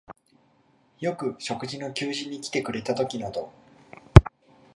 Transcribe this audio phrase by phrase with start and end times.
[0.99, 3.53] よく食事の給仕にきてくれたときなど、